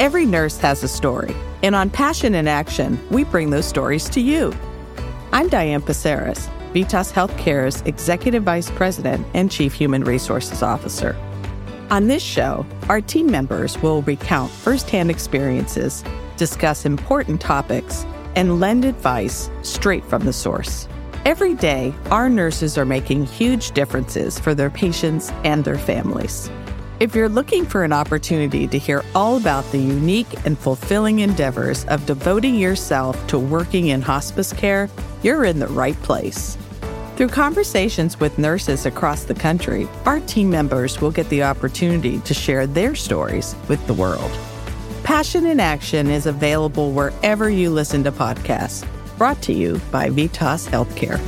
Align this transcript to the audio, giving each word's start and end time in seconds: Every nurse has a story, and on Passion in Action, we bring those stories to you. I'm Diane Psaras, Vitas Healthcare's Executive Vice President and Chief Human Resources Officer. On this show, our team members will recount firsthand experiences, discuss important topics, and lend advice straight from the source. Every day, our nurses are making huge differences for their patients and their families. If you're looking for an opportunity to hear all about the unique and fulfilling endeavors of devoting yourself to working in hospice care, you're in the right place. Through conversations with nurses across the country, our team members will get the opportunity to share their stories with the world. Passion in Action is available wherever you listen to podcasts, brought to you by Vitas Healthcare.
Every 0.00 0.24
nurse 0.24 0.56
has 0.56 0.82
a 0.82 0.88
story, 0.88 1.36
and 1.62 1.74
on 1.74 1.90
Passion 1.90 2.34
in 2.34 2.48
Action, 2.48 2.98
we 3.10 3.22
bring 3.22 3.50
those 3.50 3.66
stories 3.66 4.08
to 4.08 4.20
you. 4.22 4.54
I'm 5.30 5.50
Diane 5.50 5.82
Psaras, 5.82 6.48
Vitas 6.72 7.12
Healthcare's 7.12 7.82
Executive 7.82 8.42
Vice 8.42 8.70
President 8.70 9.26
and 9.34 9.50
Chief 9.50 9.74
Human 9.74 10.02
Resources 10.02 10.62
Officer. 10.62 11.14
On 11.90 12.06
this 12.06 12.22
show, 12.22 12.64
our 12.88 13.02
team 13.02 13.30
members 13.30 13.76
will 13.82 14.00
recount 14.00 14.50
firsthand 14.50 15.10
experiences, 15.10 16.02
discuss 16.38 16.86
important 16.86 17.38
topics, 17.38 18.06
and 18.36 18.58
lend 18.58 18.86
advice 18.86 19.50
straight 19.60 20.04
from 20.04 20.24
the 20.24 20.32
source. 20.32 20.88
Every 21.26 21.52
day, 21.52 21.92
our 22.10 22.30
nurses 22.30 22.78
are 22.78 22.86
making 22.86 23.26
huge 23.26 23.72
differences 23.72 24.38
for 24.38 24.54
their 24.54 24.70
patients 24.70 25.30
and 25.44 25.62
their 25.62 25.76
families. 25.76 26.48
If 27.00 27.14
you're 27.14 27.30
looking 27.30 27.64
for 27.64 27.82
an 27.82 27.94
opportunity 27.94 28.68
to 28.68 28.78
hear 28.78 29.02
all 29.14 29.38
about 29.38 29.64
the 29.72 29.78
unique 29.78 30.44
and 30.44 30.58
fulfilling 30.58 31.20
endeavors 31.20 31.86
of 31.86 32.04
devoting 32.04 32.54
yourself 32.56 33.26
to 33.28 33.38
working 33.38 33.86
in 33.86 34.02
hospice 34.02 34.52
care, 34.52 34.86
you're 35.22 35.46
in 35.46 35.60
the 35.60 35.66
right 35.68 35.96
place. 36.02 36.58
Through 37.16 37.28
conversations 37.28 38.20
with 38.20 38.36
nurses 38.36 38.84
across 38.84 39.24
the 39.24 39.32
country, 39.32 39.88
our 40.04 40.20
team 40.20 40.50
members 40.50 41.00
will 41.00 41.10
get 41.10 41.26
the 41.30 41.42
opportunity 41.42 42.18
to 42.20 42.34
share 42.34 42.66
their 42.66 42.94
stories 42.94 43.56
with 43.66 43.84
the 43.86 43.94
world. 43.94 44.30
Passion 45.02 45.46
in 45.46 45.58
Action 45.58 46.10
is 46.10 46.26
available 46.26 46.92
wherever 46.92 47.48
you 47.48 47.70
listen 47.70 48.04
to 48.04 48.12
podcasts, 48.12 48.86
brought 49.16 49.40
to 49.40 49.54
you 49.54 49.80
by 49.90 50.10
Vitas 50.10 50.68
Healthcare. 50.68 51.18